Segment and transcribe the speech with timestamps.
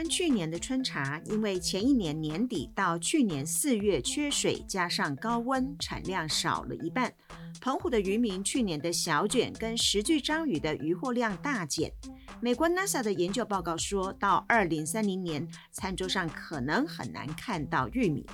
[0.00, 7.12] 湾去年的春茶，因为前一年年底到去年四月缺水，加上高温，产量少了一半。
[7.60, 11.92] 澎湖的渔民去年的小卷跟石具章鱼的渔获量大减。
[12.40, 18.24] 美国 NASA 的研究报告说，到二零三零年，餐桌上可能很难看到玉米。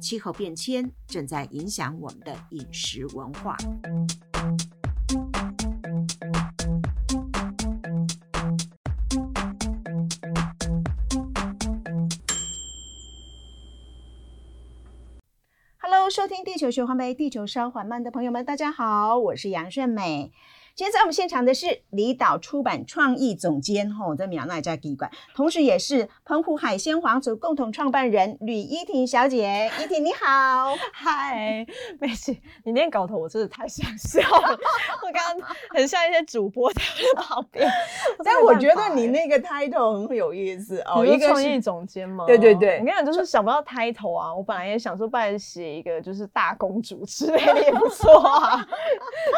[0.00, 3.56] 气候变迁正在影响我们的饮食文化。
[16.16, 20.32] 收听地球循环杯，地球稍缓慢的朋友们，大家好，我是杨顺美。
[20.76, 29.70] 今天在我们现场的是离岛出版创意总监吼，在苗奈家地馆，同时也是澎湖海鲜皇族共同创办人吕依婷小姐。
[29.82, 31.66] 依婷你好， 嗨，
[31.98, 34.50] 没事，你念稿头我真的太想笑了，
[35.02, 36.82] 我刚刚很像一些主播在
[37.22, 37.66] 旁边，
[38.22, 42.26] 但我觉得你那个 title 很有意思哦，一个创意总监吗？
[42.26, 48.68] 对对对，我跟你讲，就是想不到 title 啊，我本来也想说，不然写一个就是大公主之类的也不错啊，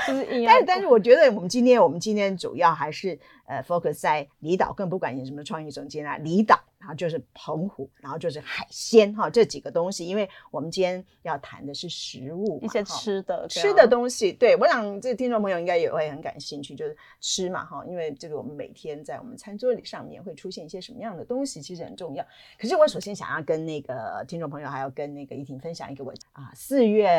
[0.09, 1.28] 就是但但是我觉得。
[1.34, 6.62] 我们今天，我们今天主要还是呃 focus 在离岛，更不管你什么创意总监啊，离岛。
[6.78, 14.32] 然后就是澎湖，然后就是海鲜哈，这几个东西，因为我们今天要谈的是食物，一些吃的吃的东西。
[14.32, 22.24] 对，我想这听众朋友应该也会很感兴趣，就是吃嘛哈，因为这个我们每天在我们餐桌里上面会出现一些什么样的东西，其实很重要。
[22.56, 27.10] 可是我首先想要跟那个听众朋友，还要跟那个依婷分享一个我啊，四月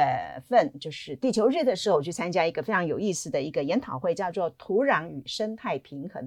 [0.48, 6.19] 份就是地球日的时候，我去参加一个非常有意思的一个研讨会，叫做“土壤与生态平衡”。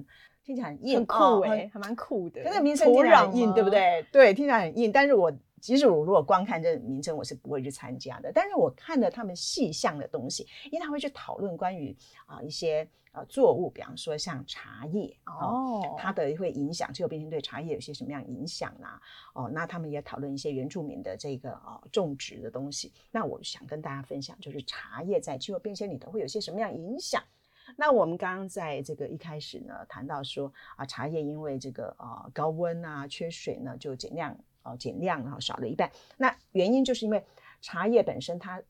[0.43, 2.41] 听起来很硬，很酷哎、还蛮酷的。
[2.43, 4.05] 那个名称听起来很硬，对不对？
[4.11, 4.91] 对，听起来很硬。
[4.91, 8.31] 但是我即使我如果光看这个名称，我是不会去参加的。
[8.33, 18.99] 但是我看了他们细项的东西，因为他会去讨论关于啊一些呃作物，比方说像茶叶哦，哦它的会影响气候变迁对茶叶有些什么样影响啊？
[19.33, 22.91] 哦，那他们也讨论一些原住民的这个啊、哦、种植的东西。
[23.09, 27.23] 那我想跟大家分享，就是茶叶在气候变迁里头会有些什么样影响？
[27.75, 35.91] 那我们刚刚在这个一开始呢，谈到说啊，茶叶因为这个啊高温啊缺水呢，就减量啊减量然后少了一半。
[36.17, 37.23] 那原因就是因为
[37.61, 38.61] 茶叶本身它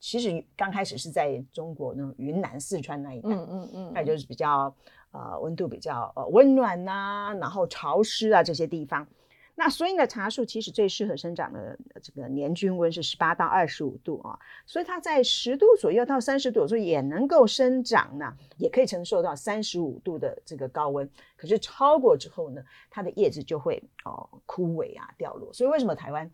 [0.00, 4.74] 其实刚开始是在中国那种云南、四川那一带，嗯嗯嗯，那就是比较
[5.12, 9.06] 呃温度比较呃温暖呐、啊，然后潮湿啊这些地方。
[9.54, 21.08] 那所以呢，茶树其实最适合生长的这个年均温是十八到二十五度啊，所以它在十度左右到三十度左右也能够生长呢，也可以承受到三十五度的这个高温。
[21.36, 25.52] 可是超过之后呢，它的叶子就会哦枯萎啊掉落。
[25.52, 26.30] 所以为什么台湾？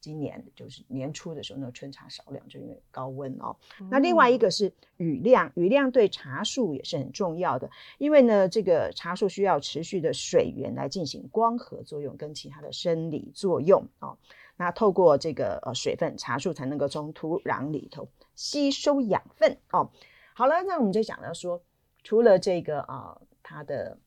[0.00, 3.56] 今年就是年初的时候，那春茶少量，就因为高温哦。
[3.80, 14.16] 嗯、那另外一个是雨量，雨量对茶树也是很重要的，因为呢，这个茶树需要持续的水源来进行光合作用跟其他的生理作用哦。
[14.56, 19.90] 那透过这个呃水分，茶树才能够从土壤里头吸收养分哦。
[20.32, 21.60] 好了，那我们就讲到说，
[22.04, 23.98] 除了这个啊、呃，它的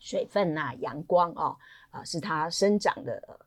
[0.00, 1.56] 水分呐、啊、阳光哦，
[1.90, 3.45] 啊、呃，是它生长的。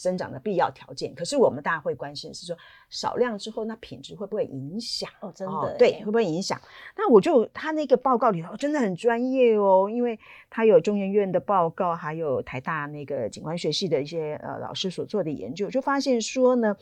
[0.00, 2.56] 生长的必要条件，可是我们大家会关心的是说，
[2.88, 5.10] 少量之后那品质会不会影响？
[5.20, 6.60] 哦，真的、哦，对，会不会影响？
[6.96, 10.16] 那我就他那个报告里头真的很专业哦，因为
[10.48, 16.76] 他有中研院的报告，还有台大那个景观学系的一些呃老师所做的研究，就发现说呢，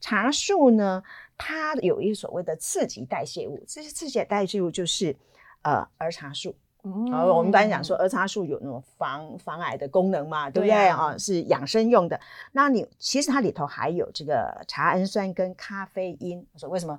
[0.00, 1.02] 茶树呢，
[1.36, 5.14] 它有一所谓的次级代谢物，这些次级代谢物就是
[5.60, 6.56] 呃儿茶素。
[6.84, 11.16] 嗯，我们刚才讲说儿茶素有那种防防癌的功能嘛，对不对啊？
[11.16, 12.20] 是养生用的。
[12.50, 16.44] 那你其实它里头还有这个茶氨酸跟咖啡因。
[16.52, 16.98] 我说为什么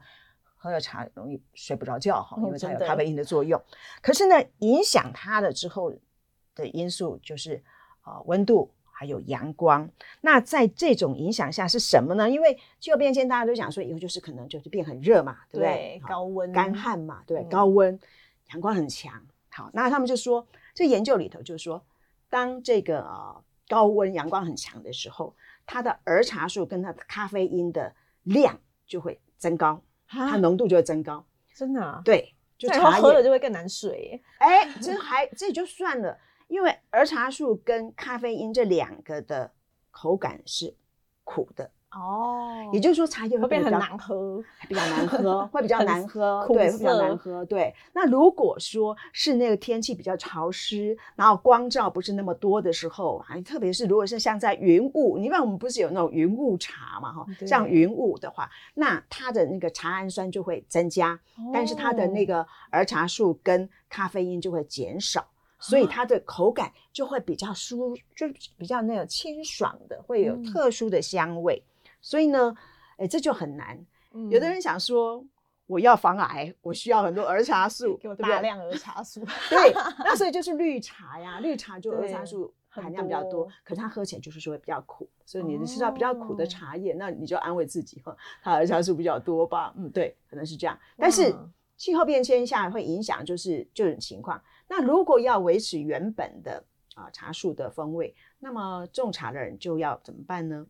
[0.56, 2.38] 喝了茶容易睡不着觉哈？
[2.38, 3.62] 因为它有咖啡因的作用。
[4.02, 5.94] 可是呢，影响它的之后
[6.56, 7.62] 的因素就是
[8.04, 9.90] 啊温度还有阳光。
[10.22, 12.30] 那在这种影响下是什么呢？
[12.30, 16.02] 因为气候变迁，大家都讲说以后就是可能就是变很热嘛，对不对？
[16.08, 18.00] 高温、干旱嘛，对，高温、
[18.52, 19.12] 阳光很强。
[19.55, 21.85] 好，那他们就说，这研究里头就是说，
[22.29, 25.35] 当这个呃高温阳光很强的时候，
[25.66, 31.23] 它的儿茶素跟它的咖啡因的量就会增高，它浓度就会增高。
[31.53, 32.02] 真的啊？
[32.03, 34.20] 对，就茶喝了就会更难睡。
[34.40, 36.17] 哎，这还这就算了，
[36.47, 39.52] 因为儿茶素跟咖啡因这两个的
[39.91, 40.76] 口感是
[41.23, 41.70] 苦的。
[41.95, 47.45] 哦，也就是说茶叶会变得很难喝，比较难喝，会比较难喝， 对，会比较难喝。
[47.45, 61.19] 对，那如果说是那个天气比较潮湿，然后光照不是那么多的时候，还特别是如果是像在云雾，你看我们不是有那种云雾茶嘛，哈，像云雾的话，那它的那个茶氨酸就会增加，
[61.53, 65.25] 但是它的那个儿茶素跟咖啡因就会减少。
[65.59, 71.55] 所以它的口感就会比较舒，就比较那种清爽的，会有特殊的香味。
[71.55, 71.72] 嗯、
[72.03, 72.53] 所以呢，
[72.97, 73.84] 哎，这就很难。
[74.11, 75.26] 嗯、有的人想说，
[75.66, 79.26] 我要防癌，我需要很多儿茶素，给我大量儿茶素。
[79.50, 79.73] 对，
[80.05, 89.73] 那所以就是绿茶呀，绿茶就儿茶素含量比较多，多可是它喝起来就是说会比较苦，所以你吃到比较苦的茶叶，哦、那你就安慰自己哈，它儿茶素比较多吧。
[89.78, 90.78] 嗯，对，可能是这样。
[90.97, 91.34] 但是
[91.78, 94.40] 气候变迁下会影响，就是这种情况。
[94.67, 96.64] 那如果要维持原本的
[96.94, 100.67] 啊茶树的风味，那么种茶的人就要怎么办呢？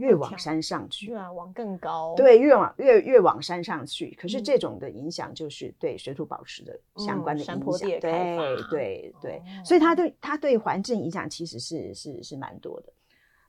[0.00, 2.14] 越往山上去，对啊，往更高。
[2.16, 4.16] 对，越往越越往山上去。
[4.18, 7.60] 可是这种的影响就是对水土保持的相关的影响。
[7.60, 12.92] 对对对，哦、所以它对它对环境影响其实是是是蛮多的。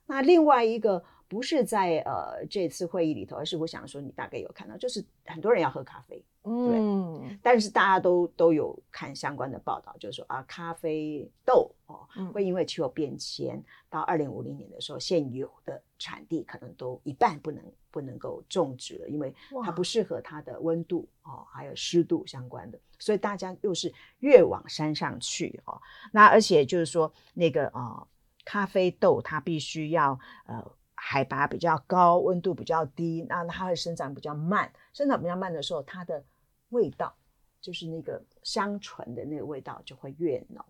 [0.06, 1.02] 那另外一个。
[1.32, 19.34] 不是在呃这次会议里头，而是我想说，你大概有看到，就是很多人要喝咖啡，嗯，对，但是大家都都有看相关的报道，就是说啊，咖啡豆哦，嗯、会因为气候变迁，到二零五零年的时候，现有的产地可能都一半不能不能够种植了，因为
[19.64, 25.80] 它不适合它的温度哦，还有湿度相关的，所以大家又是越往山上去哦，
[26.12, 28.08] 那而且就是说那个啊、呃，
[28.44, 30.72] 咖啡豆它必须要呃。
[31.04, 34.72] 海拔比较高，温度比较低，那它会生长比较慢。
[34.92, 36.24] 生长比较慢的时候，它的
[36.68, 37.12] 味道
[37.60, 40.64] 就是那个香醇的那个味道就会越浓。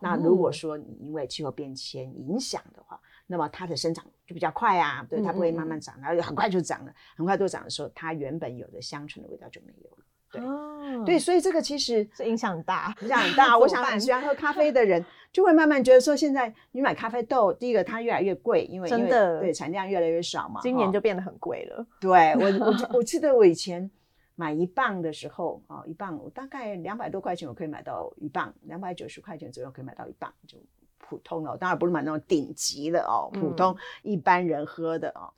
[0.00, 10.04] 那如果说你因为气候变迁影响的话，那么它的生长就比较快啊，对，它不会慢慢长，然后很快就长了，很快就长的时候，它原本有的香醇的味道就没有了。
[10.32, 13.56] 对，哦、对，所以这个其实是影响很大，影响很大。
[13.58, 20.60] 我想很喜欢喝咖啡的人就会慢慢觉得说，现在你买咖啡豆，第一个它越来越贵，因为真的对产量越来越少嘛。
[20.62, 21.86] 今年就变得很贵了。
[22.00, 23.90] 对我，我我记得我以前
[24.34, 30.56] 买一磅的时候啊，一磅我大概两百多块钱，我可以买到一磅，两百九十块钱左右可以买到一磅，就
[30.98, 35.28] 普通的，当然不是买那种顶级的哦，普通一般人喝的哦。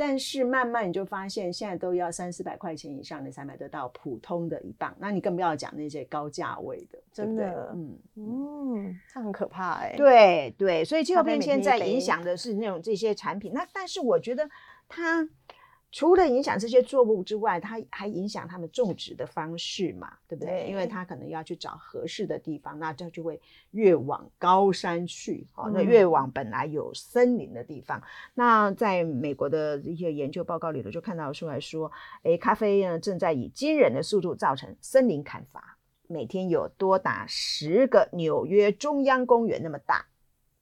[0.00, 4.96] 但是慢慢你就发现，现在都要三四百块钱以上，你才买得到普通的一磅。
[4.98, 9.96] 那你更不要讲那些高价位的，真的，嗯嗯，这很可怕哎、欸。
[9.98, 13.52] 对对，所以气候变迁在影响的是那种这些产品。
[13.52, 14.48] 那但是我觉得
[14.88, 15.28] 它。
[15.92, 20.62] 除了影响这些作物之外，它还影响他们种植的方式嘛，对不对？
[20.62, 23.40] 对，因为它可能要去找合适的地方，那这就会
[23.72, 27.98] 越往高山去，哦，那越往本来有森林的地方。
[27.98, 28.02] 嗯、
[28.34, 31.90] 那在美国的一些研究报告里头，就看到出来说，
[32.22, 35.76] 诶，咖啡呢正在以惊人的速度造成森林砍伐，
[36.06, 40.06] 每天有多达十个纽约中央公园那么大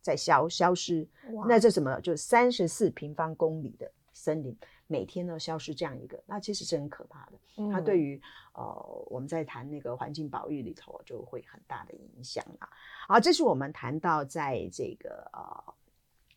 [0.01, 1.07] 在消消失。
[1.47, 2.01] 那这什么？
[2.01, 4.57] 就三十四平方公里的森林。
[4.89, 7.33] 每天呢消失这样一个，那其实是很可怕的。
[7.59, 8.21] 嗯、它对于
[8.55, 12.69] 呃我们在谈那个环境保育里头就会很大的影响啊。
[13.07, 15.75] 好，这是我们谈到在这个呃。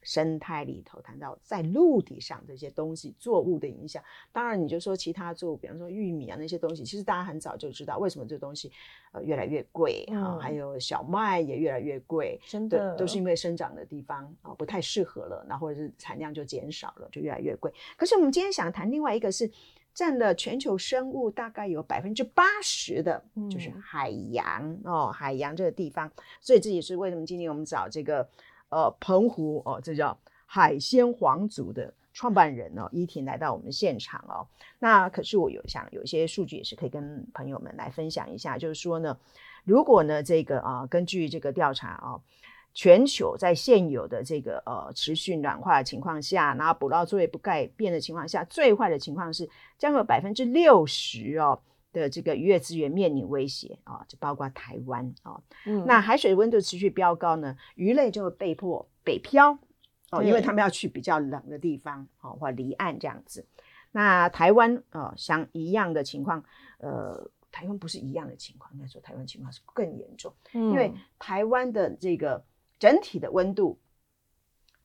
[0.01, 8.71] 生态里头谈到在陆地上这些东西作物的影响，当然你就说其他作物，比方说玉米啊那些东西，其实大家很早就知道为什么这东西
[9.12, 17.71] 呃越来越贵哈，嗯、还有小麦也越来越贵，真的都是因为生长的地方啊不太适合了，然后或者是产量就减少了，就越来越贵。
[17.95, 19.51] 可是我们今天想谈另外一个是
[19.94, 28.27] 占了全球生物大概有百分之八十的，就是海洋、嗯、哦海洋这个地方，所以这也是为什么今天我们找这个。
[28.72, 34.48] 呃，澎湖哦，这叫海鲜皇族的创办人哦，依婷来到我们现场哦。
[34.80, 39.18] 那可是我有想有一些数据也是可以跟朋友们来分享一下，就是说呢，
[39.63, 42.20] 如果呢这个啊，根据这个调查啊，
[42.74, 51.60] 全球在现有的这个呃持续暖化的情况下，然后捕捞作业不改变的情况下，最坏的情况是将有百分之六十哦。
[51.93, 55.41] 的这个渔业资源面临威胁啊，就包括台湾啊。
[55.65, 59.57] 嗯、那海水温度持续飙高呢，鱼类就会被迫北漂
[60.12, 63.45] 哦，因为他们要去比较冷的地方哦，或离岸这样子。
[63.91, 66.43] 那台湾啊，像一样的情况，
[66.77, 72.43] 呃，台湾不是一样的情况，应该说台湾情况是更严重，嗯、因为台湾的这个
[72.79, 73.77] 整体的温度，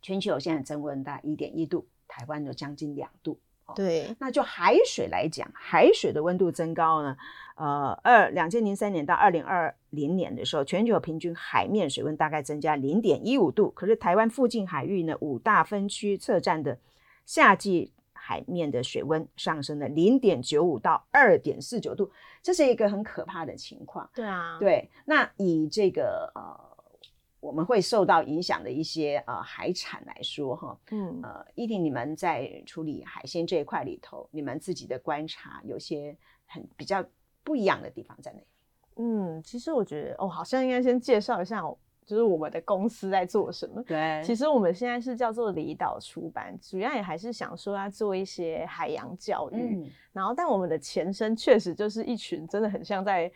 [0.03, 3.39] 全球现在增温大概一点一度，台湾有将近两度。
[3.75, 7.17] 对，那就海水来讲，海水的温度增高呢，
[7.57, 13.71] 呃，二两千零三年到二零二零年的时候，全球平均海面水温大概增加零点一五度。
[13.71, 16.79] 可是台湾附近海域呢，五大分区测站的
[17.25, 22.11] 夏季海面的水温上升了零点九五到二点四九度，
[22.43, 24.09] 这是一个很可怕的情况。
[24.15, 26.76] 对啊，对，那以这个呃。
[27.47, 37.05] 我们会受到影响的一些呃海产来说哈，嗯呃，一定你们在处理海鲜这一块里头，你们自己的观察有些很比较
[37.45, 38.47] 不一样的地方在哪里？
[38.97, 41.63] 嗯，其实我觉得哦，好像应该先介绍一下，
[42.05, 43.81] 就是我们的公司在做什么。
[43.85, 49.77] 对，其实我们现在是叫做离岛出版，主要也还是想说要做一些海洋教育。
[49.77, 53.31] 嗯，然后但我们的前身确实就是一群真的很像在。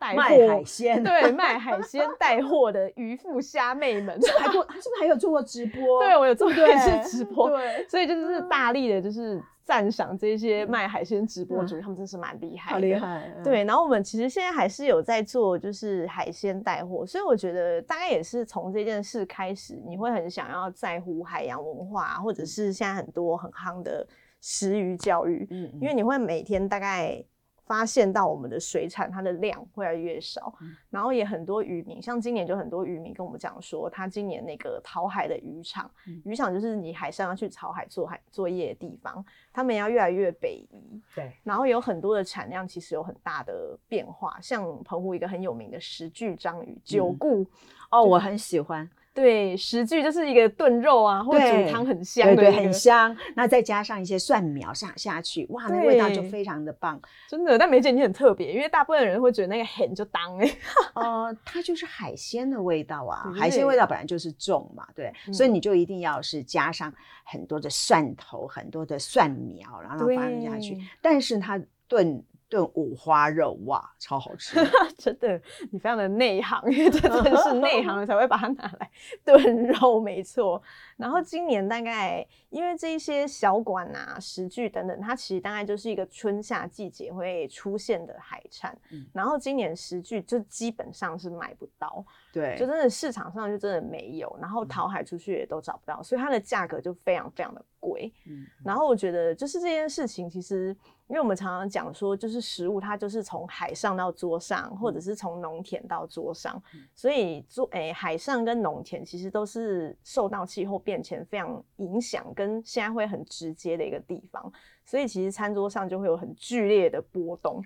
[0.00, 6.00] 带卖海鲜， 对，卖海鲜带货的渔夫虾妹们，还做，是不是还有做过直播？
[6.00, 13.30] 对，我有做过一次直播，对，所以就是大力的，就是赞赏这些卖海鲜直播主，他们真是蛮厉害，好厉害。
[13.44, 24.06] 对，然后我们其实现在还是有在做，就是海鲜带货，所以我觉得大概也是从这件事开始，你会很想要在乎海洋文化，或者是现在很多很夯的
[24.40, 27.22] 食鱼教育，嗯，因为你会每天大概。
[27.70, 47.46] 发现到我们的水产它的量会越来越少，嗯、然后也很多渔民，像今年就很多渔民跟我们讲说，他今年那个淘海的渔场，嗯、渔场就是你海上要去淘海做海作业的地方，他们要越来越北移，对，然后有很多的产量其实有很大的变化，像澎湖一个很有名的石具章鱼九固，嗯、
[47.92, 48.90] 哦，我很喜欢。
[49.12, 53.14] 对，食具就是一个炖肉啊，或者煮汤很香的，对，对，很香。
[53.34, 57.58] 那再加上一些蒜苗下下去，哇，那味道就非常的棒，真的。
[57.58, 60.50] 但梅姐你很特别，因为大部分人会觉得那个很就当哎，
[60.94, 66.92] 呃，它就是海鲜的味道啊，海鲜味道本来就是重嘛，对，嗯、所以你就一定要是加上
[67.24, 70.78] 很多的蒜头，很多的蒜苗，然后放下去。
[71.02, 72.22] 但是它炖。
[72.50, 74.58] 炖五花肉哇，超好吃！
[74.98, 75.40] 真的，
[75.70, 78.90] 你非常的内行，因为这真的是内行的 才会把它拿来
[79.24, 80.60] 炖肉，没错。
[80.96, 88.76] 然后今年大概因为这一些小管啊、石具等等，它其实大概就是一个春夏季节会出现的海产。
[88.90, 94.36] 嗯、然后今年石具就基本上是买不到，对，就真的市场上就真的没有。
[94.40, 98.12] 然后淘海出去也都找不到，所以它的价格就非常非常的贵。
[98.26, 100.76] 嗯，然后我觉得就是这件事情其实。
[101.10, 114.52] 因为我们常常讲说，就是食物它就是从海上到桌上，或者是从农田到桌上，嗯、所以做诶、欸、海上跟农田其实都是受到气候变迁非常影响，跟现在会很直接的一个地方，
[114.84, 117.60] 所以其实餐桌上就会有很剧烈的波动。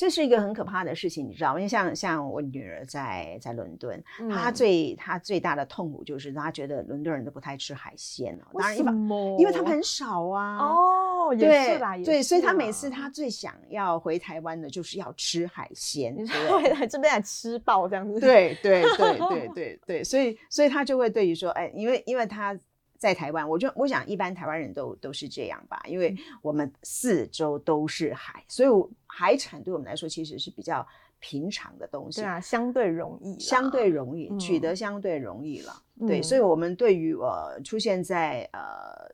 [0.00, 1.60] 这是一个很可怕的事情，你知道吗？
[1.60, 8.46] 因为像像我女儿在在伦敦，嗯、她最她最大的痛苦就是她觉得伦敦人都不太吃海鲜了。
[8.52, 9.36] 为什么？
[9.38, 10.56] 因为他们很少啊。
[10.56, 16.16] 哦，对也是啦，对，所以她每次她最想要回台湾的就是要吃海鲜，
[16.48, 18.18] 回来这边来吃爆这样子。
[18.18, 22.58] 对对对 对对对，所以所以她就会对于说，哎，因为因为她。
[23.00, 28.68] 在台湾，我就我想一般台湾人都都是这样吧，因为我们四周都是海，所以
[29.12, 30.86] 海产对我们来说其实是比较
[31.18, 32.20] 平常的东西。
[32.20, 35.82] 对啊，相对容易，相对容易、嗯、取得，相对容易了。
[36.00, 39.10] 嗯、对，所以我们对于呃出现在呃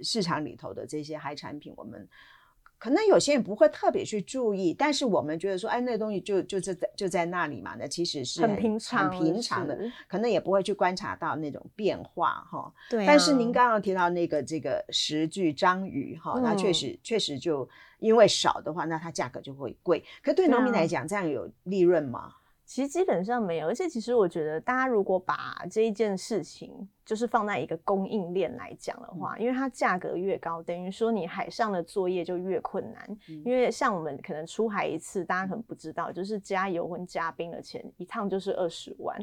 [0.00, 2.08] 市场里头的这些海产品，我们。
[2.82, 9.78] 可能有些人不会特别去注意，但是我们觉得说，哎，那个东西就就在就在那里嘛，那其实是很，平常、很平常的，
[10.08, 12.72] 可能也不会去观察到那种变化哈。
[12.88, 13.04] 对、啊。
[13.06, 17.68] 但是您刚刚提到那个这个十具章鱼哈，那确实、嗯、确实就
[18.00, 20.04] 因为少的话，那它价格就会贵。
[20.22, 22.32] 可对农民来讲，这样有利润吗？
[22.64, 33.04] 其实基本上没有，而且其实我觉得，大家如果把这一件事情就是放在一个供应链来讲的话，嗯、因为它价格越高，等于说你海上的作业就越困难。
[33.28, 39.18] 嗯、因为像我们可能出海一次，大家可能不知道，就是加油跟加冰的钱一趟就是二十万，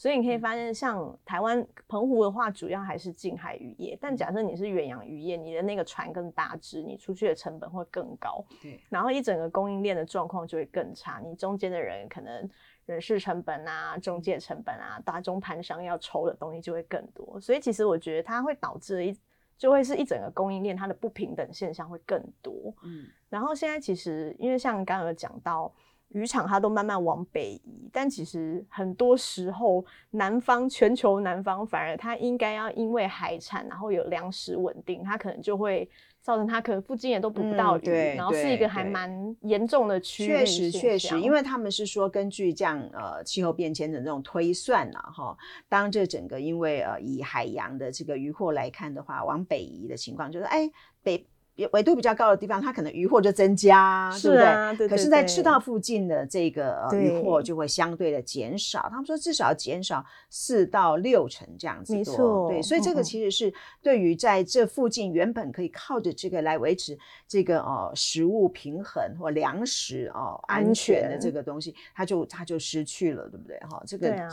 [0.00, 3.98] 所以你可以发现，像台湾澎湖的话，主要还是近海渔业。
[4.00, 8.42] 但假设你是远洋渔业，你的那个船更大只，你出去的成本会更高。
[8.62, 12.48] 对，然后一整个供应链的状况就会更差，你中间的人可能。
[12.86, 19.16] 人事成本啊，中介成本啊，大中盘商要抽的东西就会更多，所以其实我觉得它会导致一
[19.56, 22.74] 就会是一整个供应链它的不平等现象会更多。
[22.82, 25.72] 嗯，然后现在其实因为像刚刚有讲到
[26.10, 35.88] 渔场它都慢慢往北移，但其实很多时候南方全球南方反而它应该要因为海产然后有粮食稳定，它可能就会。
[36.22, 40.28] 造成它可能附近也都捕不到鱼，嗯、然后是一个还蛮严重的区域。
[40.28, 50.70] 确实确实，因为他们是说根据这样呃气候变迁的这种推算呐、啊，哈，当这整个因为呃以海洋的这个渔获来看的话，往北移的情况，就是哎
[51.02, 51.26] 北。
[51.72, 54.88] 纬度比较高的地方，它可能渔获就增加，是啊、对不对？
[54.88, 58.88] 对对对，可是，在赤道附近的这个渔获就会相对的减少。
[58.88, 61.98] 他们说至少要减少四到六成这样子多。
[61.98, 63.52] 没错，对，所以这个其实是
[63.82, 73.58] 对于在这附近原本可以靠着这个来维持这个哦食物平衡或粮食哦安全的这个东西，它就它就失去了，对不对？
[73.68, 74.28] 哈，这个，对啊、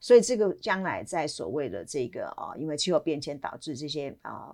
[0.00, 4.52] 所以这个将来在所谓的这个哦，因为气候变迁导致这些啊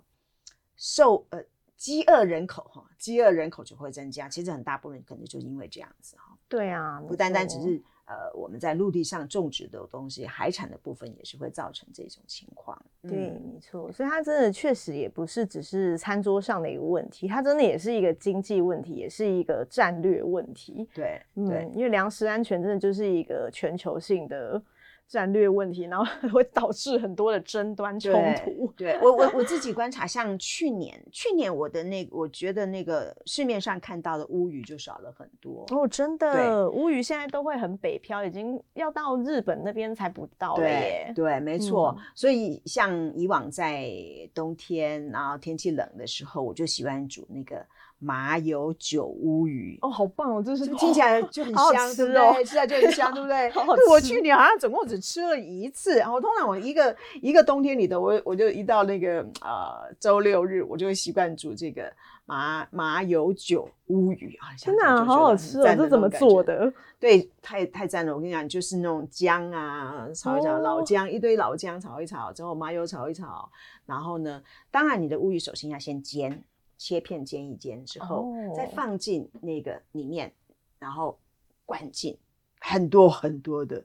[0.76, 1.42] 受呃。
[1.78, 4.28] 饥饿人口哈，饥饿人口就会增加。
[4.28, 6.36] 其实很大部分可能就是因为这样子哈。
[6.48, 12.76] 对啊，不单单只是呃，我们在陆地上种植的东西，海产的部分也是会造成这种情况。
[13.02, 13.92] 对，嗯、没错。
[13.92, 20.88] 所以它真的确实也不是只是餐桌上的一个问题，它真的也是一个经济问题，也是一个战略问题。
[20.92, 24.60] 对，嗯，对，因为粮食安全真的就是一个全球性的。
[25.08, 28.12] 战略问题，然后 会导致很多的争端冲
[28.44, 28.72] 突。
[28.76, 35.64] 对，对我我 我自己观察，像去年，去年我的那个，我觉得那个市面上看到的乌鱼就少了很多。
[35.70, 41.10] 哦，真的，乌鱼现在都会很北漂，已经要到日本那边才不到了耶。
[41.14, 41.94] 对，对，没错。
[41.96, 43.90] 嗯、所以像以往在
[44.34, 47.64] 冬天，然后天气冷的时候，我就喜欢煮那个。
[48.00, 50.42] 麻油酒乌鱼哦，好棒哦！
[50.42, 52.44] 就是听起来就很 香，好好吃哦、对不对？
[52.44, 53.50] 吃起来就很香，对不对？
[53.50, 53.82] 好好吃。
[53.90, 61.92] 我去年好像总共只吃了一次，然后通常我一个一个冬天里头，我我就一到那个呃周六日，我就会习惯煮这个
[62.24, 65.74] 麻麻油酒乌鱼啊，真的好好吃哦！
[65.76, 66.72] 这怎么做的？
[67.00, 68.14] 对，太太赞了！
[68.14, 73.50] 我跟你讲，就是那种姜啊，炒一炒，老姜、哦、一堆老姜炒一炒之后，麻油炒一炒，
[73.86, 74.40] 然后呢，
[74.70, 76.44] 当然你的乌鱼首先要先煎。
[76.78, 78.56] 切片煎一煎之后，oh.
[78.56, 80.32] 再放进那个里面，
[80.78, 81.18] 然后
[81.66, 82.16] 灌进
[82.60, 83.84] 很多很多的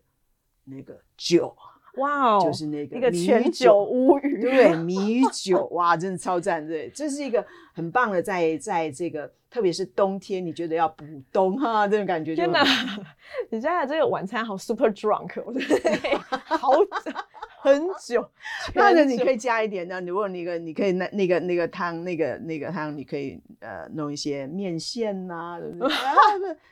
[0.63, 1.53] 那个酒，
[1.95, 12.43] 哇哦，就是那个一个全酒乌鱼，对，米酒，哇，真的超赞，对，这是一个很棒的在，在在这个特别是冬天，你觉得要补冬哈，这种感觉就。
[12.43, 12.63] 天哪，
[13.49, 16.17] 你现在这个晚餐好 super drunk，我觉得
[16.57, 16.69] 好。
[17.63, 18.29] 很久，
[18.75, 20.01] 那你可以加一点呢。
[20.01, 25.95] 如果那个你可以那那个那个汤那个那个汤，你可以呃弄一些面线呐、啊，对不对？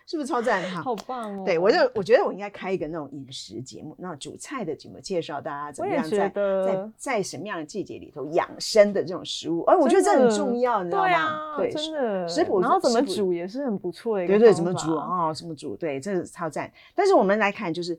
[0.05, 0.81] 是不是超赞哈？
[0.81, 1.43] 好棒哦！
[1.45, 9.62] 对我就我觉得我应该开一个那种饮食节目，那种煮菜的节目，介绍大家怎么样在在在什么样的季节里头养生的这种食物。
[9.62, 11.55] 哎我觉得这很重要，你知道吗？
[11.55, 14.33] 对，真的食谱，然后怎么煮也是很不错的一个。
[14.33, 15.33] 对对，怎么煮啊？
[15.33, 15.77] 怎么煮？
[15.77, 16.69] 对，这是超赞。
[16.93, 17.98] 但是我们来看，就是。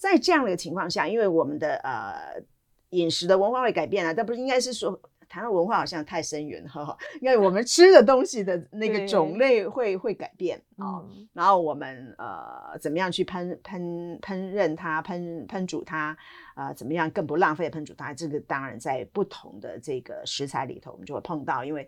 [0.00, 2.42] 在这样的一个情况下，因为我们的呃
[2.88, 4.98] 饮食的文化会改变啊，但不是应该是说
[5.28, 16.16] 谈到文化好像太深远哈，因为我们吃的东西的那个种类会会改变啊，嗯、然后我们呃怎么样去烹烹烹饪它，烹烹煮它
[16.54, 21.86] 啊、呃，怎么样更不浪费烹煮它，这个当然在不同的这个食材里头我们就会碰到，因为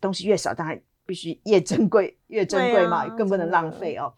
[0.00, 4.12] 东西越少，当然必须越珍贵越珍贵嘛，啊、更不能浪费哦。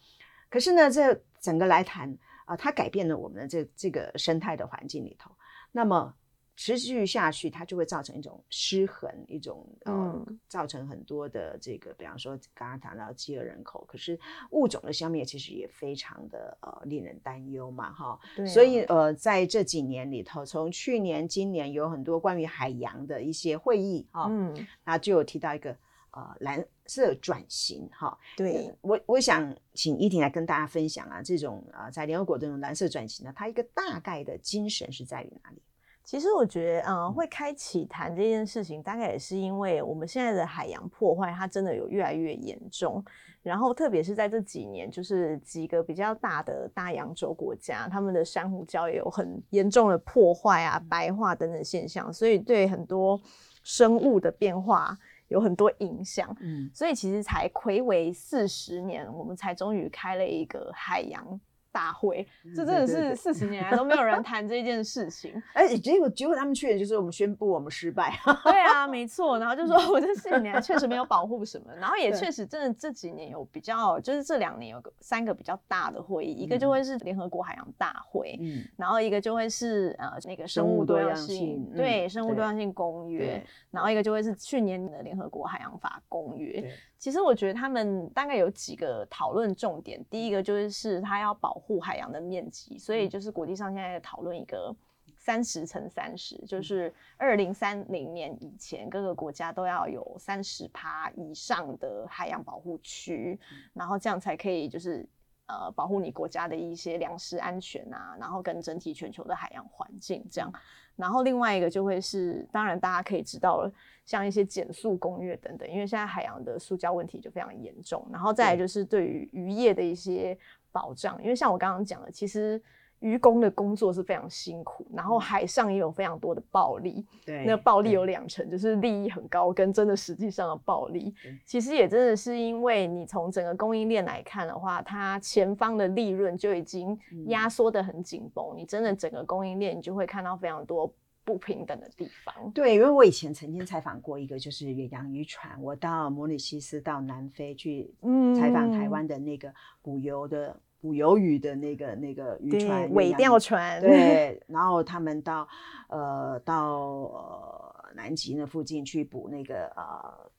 [0.49, 2.17] 可是呢，这整个来谈。
[2.45, 5.31] 啊、呃，它改变了我们的这这个生态的环境里头，
[5.73, 6.15] 那么
[6.57, 14.19] 持续下去，它就会造成一种失衡，一种呃，嗯、造成很多的这个，比方说刚刚谈到饥饿人口，可是
[14.51, 18.45] 物种的消灭其实也非常的呃令人担忧嘛，哈，对。
[18.45, 24.55] 啊、所以呃在这几年里头，从去年、今年有很多关于海洋的一些会议啊，嗯，
[24.85, 25.77] 那就有提到一个。
[26.17, 35.63] 呃，蓝色转型，哈，对，我我想请依婷来跟大家分享啊，这种啊、呃，在联合国这种蓝色转型呢，它一个大概的精神是在于哪里？
[36.05, 43.03] 其实我觉得，嗯、呃，会开启谈这件事情，大概也是因为我们现在的海洋破坏，它真的有越来越严重。
[43.43, 53.19] 然后，特别是在这几年，就是几个比较大的大洋洲国家，他们的珊瑚礁也有很严重的破坏啊、白化等等现象，所以对很多
[53.63, 54.99] 生物的变化。
[55.29, 61.41] 有很多影响，嗯，所以其实才暌违四十年，我们才终于开了一个海洋
[61.75, 65.35] 大会，这真的是四十年来都没有人谈这件事情。
[65.55, 68.17] 哎、欸，结果结果他们去的就是我们宣布我们失败。
[68.45, 69.37] 对啊，没错。
[69.41, 86.73] 然后就说我这四十年来确实没有保护什么，然后也确实真的这几年有比较，就是这两年有个三个比较大的会议，一个就会是联合国海洋大会，嗯，然后一个就会是呃那个生物多样性，对，生物多样性公约，然后一个就会是去年的联合国海洋法公约。
[87.05, 94.75] 其实我觉得他们大概有几个讨论重点，第一个就是是它要保护海洋的面积，所以就是国际上现在在讨论一个
[95.19, 103.39] 三十乘三十，就是二零三零年以前各个国家都要有三十趴以上的海洋保护区，
[103.75, 105.07] 然后这样才可以就是
[105.47, 110.53] 呃保护你国家的一些粮食安全啊，然后跟整体全球的海洋环境这样。
[110.97, 113.73] 然后另外一个就会是，当然大家可以知道了，
[114.05, 118.07] 像一些减速公约等等，因为现在海洋的塑胶问题就非常严重。
[118.13, 120.39] 然后再来就是对于渔业的一些
[120.71, 122.63] 保障，因为像我刚刚讲的，其实。
[123.05, 127.05] 渔工的工作是非常辛苦，然后海上也有非常多的暴力。
[127.27, 131.15] 对，那暴力有两成，就是利益很高，跟真的实际上的暴力。
[131.45, 138.43] 其实也真的是因为你从整个供应链来看的话，它前方的利润就已经压缩的很紧绷。
[138.55, 140.91] 嗯、你真的整个供应链，你就会看到非常多
[141.27, 142.51] 不平等的地方。
[142.53, 147.95] 对，因为我以前曾经采访过一个，就是远洋渔船，我到摩里西斯到南非去
[148.35, 150.59] 采访台湾的那个捕油的。
[150.85, 155.49] 捕鱿鱼的那个那个渔船，尾钓船， 对，然后他们到
[155.89, 160.31] 呃到呃南极那附近去捕那个呃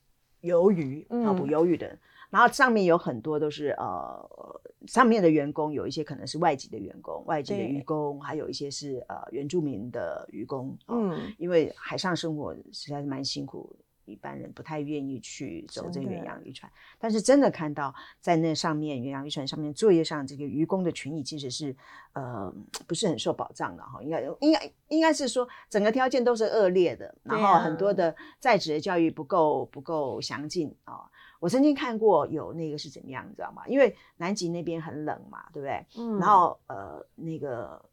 [0.43, 4.29] 鱿鱼，啊捕鱿鱼的，嗯、然后上面有很多都是呃
[4.85, 13.75] 上面的员工，有一些可能是外籍的员工，外籍的渔工，还有一些是呃原住民的渔工，嗯，因为海上生活实在是蛮辛苦。
[14.05, 21.75] 一般人不太愿意去走这个远洋渔船，但是真的看到在那上面远洋渔船上面作业上这个渔工的权益其实是
[22.13, 22.53] 呃
[22.87, 31.09] 不是很受保障的哈，应该应该应该是说整个条件都是恶劣的，然后很多的在职的教育不够不够详尽啊。
[31.39, 33.67] 我曾经看过有那个是怎么样，你知道吗？
[33.67, 35.85] 因为南极那边很冷嘛，对不对？
[35.97, 36.17] 嗯。
[36.17, 37.83] 然后呃那个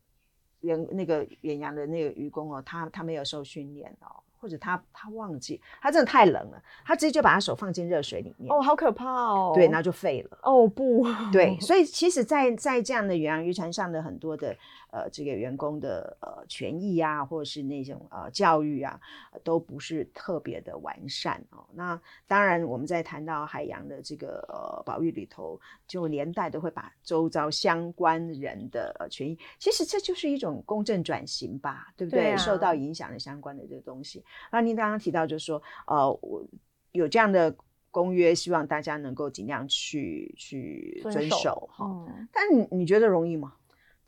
[0.61, 4.23] 远那个远洋的那个渔工哦，他他没有受训练哦。
[4.43, 8.53] 或者他他忘记，他真的太冷了，他直接就把他手放进热水里面。
[8.53, 9.53] 哦，好可怕哦！
[9.55, 10.39] 对，然后就废了。
[10.43, 14.57] 哦不，对， 所以其实在，在在这样的远洋渔船上的很多的。
[14.93, 19.01] 呃，这个员工的呃权益啊，或者是那种呃教育啊，
[19.43, 21.67] 都不是特别的完善哦。
[21.73, 32.25] 那当然，我们在谈到海洋的这个呃保育里头，就连带都会把周遭相关人的呃权益，其实这就是一种公正转型吧，对不对？
[32.25, 32.37] 对啊。
[32.37, 34.23] 受到影响的相关的这个东西。
[34.53, 36.47] 那您刚刚提到，就是说，呃，我
[36.91, 37.57] 有这样的
[37.91, 41.87] 公约，希望大家能够尽量去去遵守哈。
[41.87, 42.29] 嗯。
[42.31, 43.55] 但你你觉得容易吗？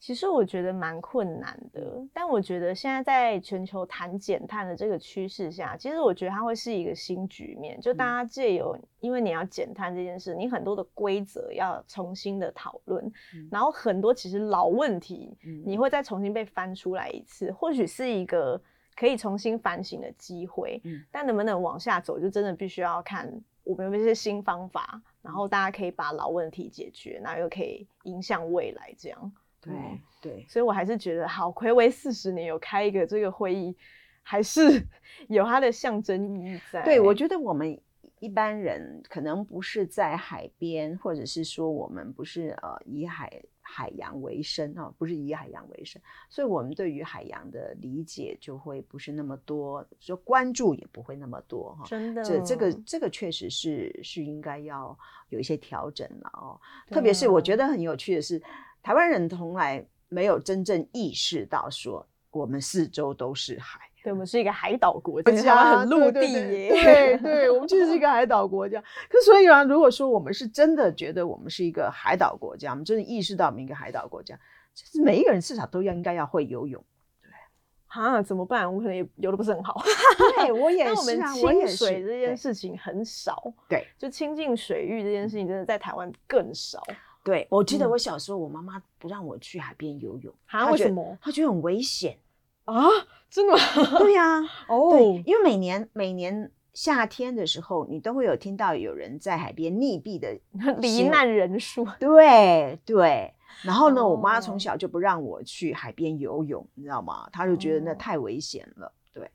[0.05, 7.81] 其实我觉得蛮困难的，但我觉得现在在全球谈减碳的这个趋势下，其实我觉得它会是一个新局面。
[7.81, 13.11] 就大家借由，因为你要减碳这件事，你很多的规则要重新的讨论，
[13.51, 18.61] 然后很多其实老问题，你会再重新被翻出来一次，或许是一个
[18.95, 20.83] 可以重新反省的机会。
[21.11, 23.27] 但能不能往下走，就真的必须要看
[23.63, 29.33] 我们有没有一些新方法，然后大家可以把老问题解决，然后又可以影响未来这样。
[29.65, 33.77] 对对，所以我还是觉得好，暌违四十年有开一个这个会议，
[34.23, 34.63] 还是
[35.29, 36.83] 有它的象征意义在。
[36.83, 37.79] 对，我觉得我们
[38.21, 46.01] 一般人可能不是在海边，或者是说我们不是呃以海海洋为生啊，不是以海洋为生，
[46.31, 51.85] 所以我们对于海洋的理解就会不是那么多，就关注也不会那么多哈。
[51.87, 54.99] 真的，这这个这个确实是是应该要
[55.29, 56.59] 有一些调整了哦。
[56.89, 58.41] 特别是我觉得很有趣的是。
[58.85, 63.81] 台湾人从来没有真正意识到说，我们四周都是海。
[64.03, 66.69] 对，我们是一个海岛国家，很陆地耶。
[66.69, 68.79] 对对， 我们就是一个海岛国家。
[69.09, 74.39] 可所以啊，如果说我们是真的觉得我们是一个海岛国家，我们真的意识到我们一个海岛国家，
[74.75, 76.85] 就是每一个人至少都要应该要会游泳。
[77.23, 77.31] 对，
[77.87, 78.71] 啊，怎么办？
[78.71, 79.83] 我可能也游的不是很好。
[80.37, 83.51] 对，我 也是啊，我们亲水这件事情很少。
[83.67, 86.83] 对，就亲近水域这件事情，真的在台湾更少。
[87.25, 90.71] 对，我记得我小时候，我妈妈不让我去海边游泳，啊？
[90.71, 91.19] 为什么？
[91.23, 92.19] 她觉得很危险
[92.67, 92.85] 啊？
[93.31, 93.59] 真的吗？
[93.99, 100.39] 对呀，哦，对，因为每年每年夏天的时候，你都会有听到有人在海边溺毙的
[100.81, 101.87] 罹难人数。
[101.99, 103.33] 对对，
[103.63, 107.27] 然后呢，我妈从小就不让我去海边游泳，你知道吗？
[107.33, 108.93] 她就觉得那太危险了。
[109.15, 109.31] 对，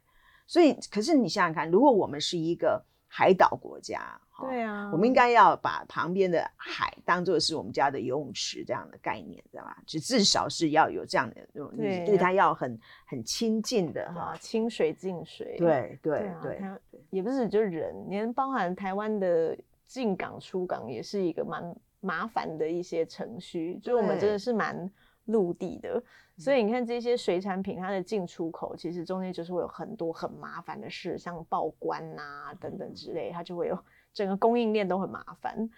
[0.46, 4.18] 所以可是你想想看，如果我们是一个海岛国家。
[4.40, 9.76] 对啊，我们应该要把旁边的海当做是我们家的游泳池这样的概念，知道吧？
[9.86, 11.46] 就至少是要有这样的，
[11.76, 15.58] 对，对它要很很亲近的哈，清水净水。
[15.58, 16.62] 对对对，
[17.10, 24.90] 也不是就人，连包含台湾的进港出港也是一个蛮麻烦的一些程序，就我们真的是蛮
[25.30, 26.04] 陆地的，
[26.38, 33.80] 所以你看这些水产品它的进出口，其实中间就是会有很多很麻烦的事，像报关啊等等之类，它就会有。
[34.12, 35.70] 整个供应链都很麻烦，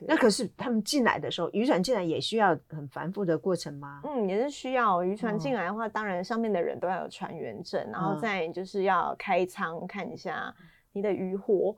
[0.00, 4.00] 那可是他们进来的时候，渔船进来也需要很繁复的过程吗？
[4.04, 5.02] 嗯，也是需要。
[5.04, 10.52] 渔船进来的话，哦、当然上面的人都要有船员证，然后再就是要开仓看一下
[10.92, 11.74] 你的渔获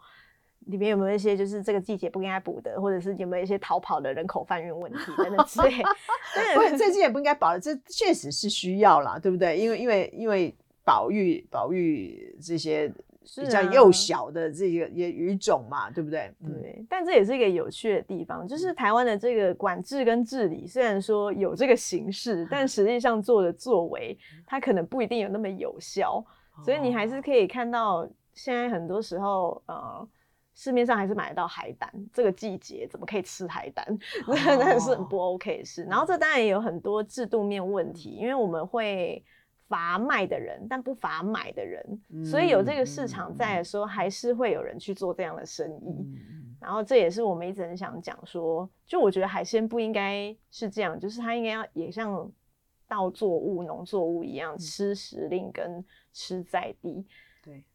[0.66, 5.70] 里面有没有一些就是这个季节不应该补的，或者是有没有一些逃跑的人口贩运问题等等之类。
[6.34, 9.58] 对，这季节不应该保的，这确实是需要啦，对不对？
[9.58, 12.92] 因为因为因为保育保育这些。
[13.36, 16.32] 比较幼小的这个也鱼种嘛，对不对？
[16.42, 26.24] 对，但这也是一个有趣的地方，就是台湾的这个管制跟治理，虽然说有这个形式，但实际上做的作为，它可能不一定有那么有效。
[26.64, 30.08] 所以你还是可以看到，现在很多时候，呃，
[30.60, 31.90] 市面上还是买得到海胆。
[32.12, 33.86] 这个季节怎么可以吃海胆？
[34.28, 35.84] 那那是很不 OK 的事。
[35.84, 39.24] 然后这当然也有很多制度面问题，因为我们会。
[39.70, 45.94] 罚卖的人，但不罚买的人，嗯、所以有这个市场在的时候，还是会有人去做这样的生意。
[46.60, 52.28] 然后这也是我们一直很想讲说，就我觉得海鲜不应该是这样，就是它应该要也像
[52.88, 57.06] 稻作物、农作物一样，吃时令跟吃在地。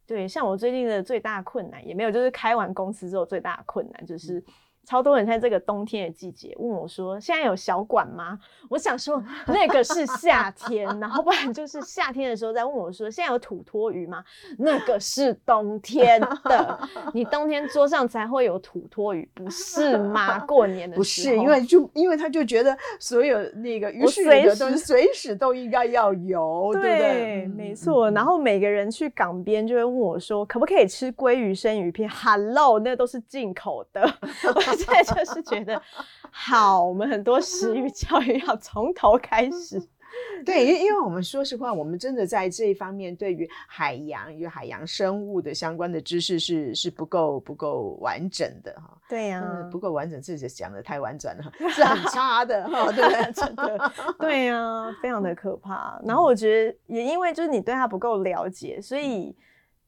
[0.08, 4.44] 对对，像我最近的最大困难也没有，就是开完公司之后最大的困难就是。
[4.86, 8.38] 超多人在这个冬天的季节问我说：“现在有小管吗？”
[8.70, 14.24] 我想说那个是夏天，然后不然就是夏天的时候再问我说：“现在有土托鱼吗？”
[14.58, 16.80] 那个是冬天的，
[17.14, 20.40] 你冬天桌上才会有土托鱼，不是吗？
[20.40, 20.98] 过年的时候。
[20.98, 27.48] 不是，因为就因为他就觉得所有那个鱼水的东西随时都应该要有，对，对不对？
[27.56, 28.12] 没错。
[28.12, 34.06] 然后每个人去港边就会问我说：“可不可以吃鲑鱼生鱼片？”Hello，那都是进口的。
[34.76, 35.82] 现在就是觉得
[36.30, 39.82] 好，我们很多食 育教育要从头开始。
[40.46, 48.98] 对，因因为我们说实话，我们真的在这一方面对于海洋与海洋生物的相关的知识是是不够不够完整的哈。
[49.10, 52.90] 对呀、啊，不够完整，自己讲的太婉转了， 是很差的哈。
[52.94, 56.00] 对，真的，对呀、啊，非常的可怕。
[56.06, 59.36] 然后我觉得也因为就是你对它不够了解，所以。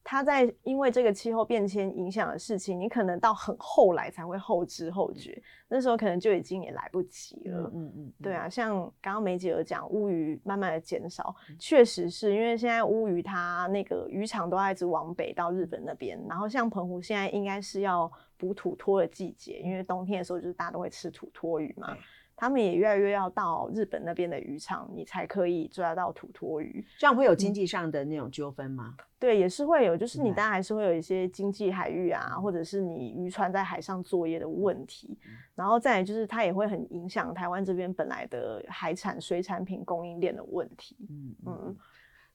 [0.10, 7.70] 他在因为这个气候变迁影响的事情，你可能到很后来才会后知后觉，嗯、那时候可能就已经也来不及了。
[7.74, 21.98] 嗯嗯，嗯对啊，像刚刚梅姐有讲乌鱼慢慢的减少，确、嗯、实是因为现在乌鱼它那个渔场都一直往北到日本那边，然后像澎湖现在应该是要补土托的季节，因为冬天的时候就是大家都会吃土托鱼嘛。
[22.40, 26.86] 他们也越来越要到日本那边的渔场，你才可以抓到土托鱼。
[27.00, 28.94] 这样会有经济上的那种纠纷吗？
[29.00, 29.04] 嗯？
[29.18, 35.18] 对，也是会有，就是你当然还是会有一些经济海域啊，嗯、或者是你渔船在海上作业的问题。
[35.26, 40.96] 嗯、然后再来就是它也会很影响台湾这边本来的海产水产品供应链的问题。
[41.10, 41.60] 嗯嗯。
[41.66, 41.78] 嗯，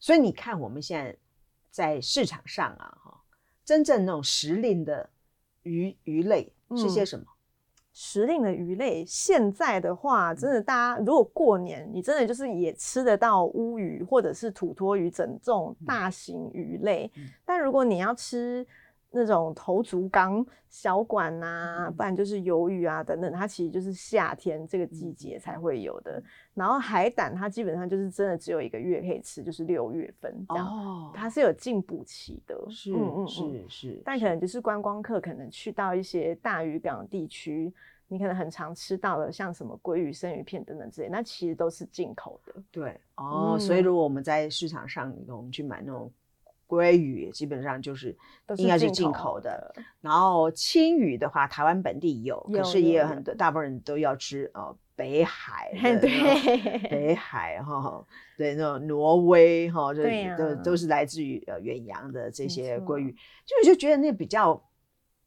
[0.00, 1.16] 所以你看我们现在
[1.70, 3.20] 在市场上啊，哈，
[3.64, 5.08] 真正那种时令的
[5.62, 7.24] 鱼鱼类是些什么？
[7.92, 17.10] 嗯时令的鱼类，现在的话，真的大家如果过年，你真的就是也吃得到乌鱼或者是土托鱼整这种大型鱼类。
[17.16, 18.66] 嗯、但如果你要吃
[19.14, 26.22] 那种头足纲、小管啊，不然就是鱿鱼啊等等，它其实就是夏天这个季节才会有的。
[26.54, 30.66] 然后海胆，它基本上就是真的只有一个月可以吃，就是六月份这样。
[30.66, 32.58] 哦，它是有进补期的。
[32.70, 34.02] 是，嗯嗯是是。
[34.04, 37.70] 但可能就是观光客可能去到一些大渔港地区，
[38.08, 42.54] 你可能很常吃到的，像什么鲑鱼生鱼片等等之类，那其实都是进口的。
[42.70, 46.10] 对，哦，嗯、所以如果我们在市场上，我们去买那种。
[46.66, 48.16] 鲑鱼基本上就是
[48.56, 55.70] 应该是进口的，然后青鱼的话，台湾本地有，可是也有很多，大部分人都要吃哦，北海，
[56.00, 58.04] 对，北海哈，
[58.38, 64.62] 对，那种挪威哈，这都都是来自于呃远洋的这些鲑鱼，就就觉得那比较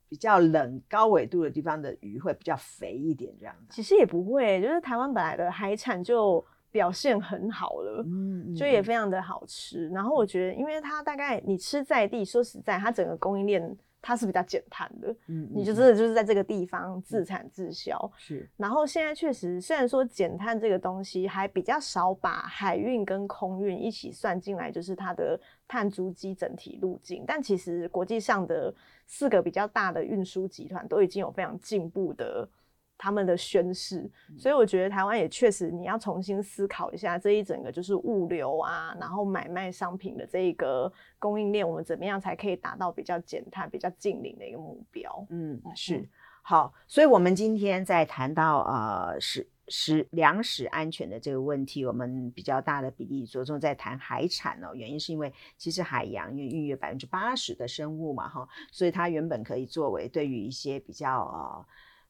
[0.10, 3.74] 比较冷高纬度的地方的鱼会比较肥一点这样的。
[3.74, 6.43] 其实也不会，就是台湾本来的海产就。
[6.76, 9.88] 表现很好了，嗯，就也非常的好吃。
[9.88, 17.98] 嗯、然后我觉得，因为它大概你吃在地，说实在，它整个供应链它是比较减碳的，嗯，你就真的就是在这个地方自产自销。
[18.04, 18.50] 嗯、是。
[18.58, 28.74] 然后现在确实，虽然说减碳这个东西还比较少把海运跟空运一起算进来，就是它的碳足迹整体路径，但其实国际上的
[29.08, 32.46] 四个比较大的运输集团都已经有非常进步的。
[32.97, 45.27] 他们的宣誓，所以我觉得台湾也确实，你要重新思考一下这一整个就是物流啊，然后买卖商品的这一个供应链，我们怎么样才可以达到比较减碳、比较近邻的一个目标？
[45.29, 46.08] 嗯，是
[46.41, 61.65] 好，所以我们今天在谈到呃食食粮食安全的这个问题，我们比较大的比例着重在谈海产哦，原因是因为其实海洋因为孕育百分之八十的生物嘛哈，所以它原本可以作为对于一些比较呃。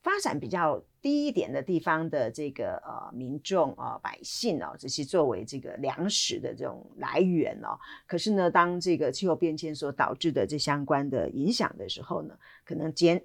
[0.06, 13.20] 发展比较低一点的地方的这个呃民众啊、百姓哦，这些作为这个粮食的这种来源哦，可是呢，当这个气候变迁所导致的这相关的影响的时候呢，可能减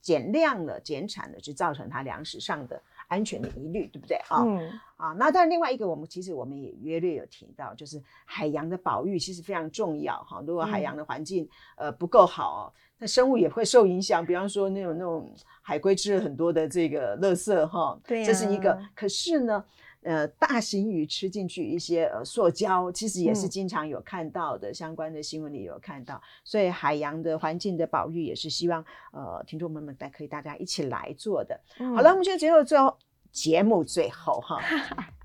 [0.00, 2.82] 减量了、减产了，就造成它粮食上的
[3.14, 4.42] 安全的疑虑，对不对啊？
[4.44, 10.42] 嗯啊，那但另外一个，我们其实我们也约略有提到，就是海洋的保育其实非常重要哈。
[10.46, 11.44] 如果海洋的环境、
[11.76, 14.24] 嗯、呃不够好，那生物也会受影响。
[14.24, 18.78] 比方说那种那种海龟吃了很多的这个垃圾哈，对、啊，这是一个。
[18.94, 19.64] 可是呢，
[20.04, 26.22] 呃，大型鱼吃进去一些呃塑胶，其实也是经常有看到的，嗯、相关的新闻里有看到。
[26.44, 31.60] 所以海洋的环境的保育也是希望呃听众朋友们可以大家一起来做的。
[31.80, 32.96] 嗯、好了，我们现在节目最后。
[33.34, 34.60] 节目最后哈，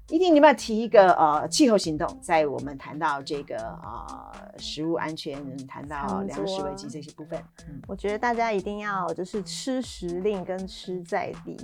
[0.08, 5.38] 一定你们要提一个呃气候行动，在我们谈到这个呃食物安全、
[5.68, 11.56] 谈到粮食危机这些部分，嗯，我觉得大家一定要就是吃时令跟吃在地。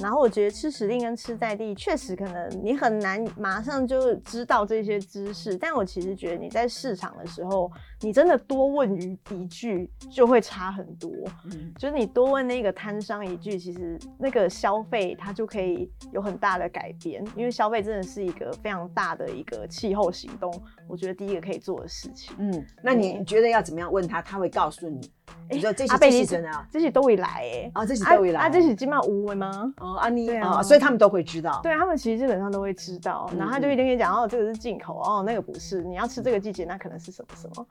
[0.00, 7.70] 然后我觉得吃时令跟吃在地，确实可能你很难马上就知道这些知识，但我其实觉得你在市场的时候，
[8.02, 11.10] 你真的多问于一句就会差很多。
[11.44, 20.52] 嗯，就是你多问那个摊商一句，其实那个消费它就可以有很大的改变，因为消费真的是一个非常大的一个气候行动。
[20.88, 22.34] 我觉得第一个可以做的事情。
[22.38, 25.00] 嗯，那你觉得要怎么样问他，他会告诉你？
[25.48, 29.72] 你说这些这些真的啊，这些都会来哎啊，这些都会来啊，这些基本上无为吗？
[29.78, 37.66] 哦，啊你啊，所以他们都会知道，对他们其实基本上都会知道，然后他就一定会讲哦，这个是进口哦，那个不是，你要吃这个季节，那可能是什么什么。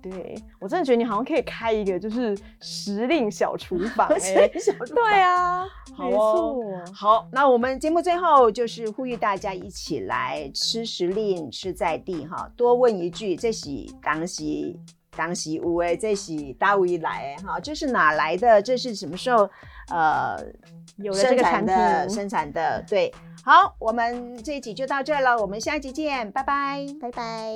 [0.00, 4.48] 对我真的觉得你好像可以开一个就是时令小厨房 哎，
[4.94, 5.64] 对啊，
[5.98, 6.56] 没错。
[6.94, 13.68] 好，那我们节目最后就是呼吁大家一起来吃时令，吃在地哈，多问一句，这是
[14.02, 14.76] 当时。
[15.14, 17.60] 当时有诶，这是哪里来的哈？
[17.60, 18.62] 这是哪来的？
[18.62, 19.46] 这是什么时候
[19.90, 20.38] 呃
[20.96, 22.82] 有了这个产的生产的？
[22.88, 23.12] 对，
[23.44, 27.52] 好，我们这一集就到这了，我们下一集见，拜拜，拜拜。